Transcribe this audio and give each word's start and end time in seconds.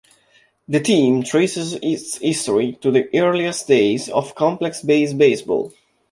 The 0.67 0.79
team 0.79 1.21
traces 1.21 1.73
its 1.75 2.17
history 2.17 2.71
to 2.81 2.89
the 2.89 3.07
earliest 3.15 3.67
days 3.67 4.09
of 4.09 4.33
"complex-based" 4.33 5.15
baseball. 5.15 5.73